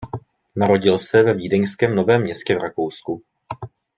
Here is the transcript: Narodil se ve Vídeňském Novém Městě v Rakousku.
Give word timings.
Narodil 0.55 0.97
se 0.97 1.23
ve 1.23 1.33
Vídeňském 1.33 1.95
Novém 1.95 2.21
Městě 2.21 2.55
v 2.55 2.61
Rakousku. 2.61 3.23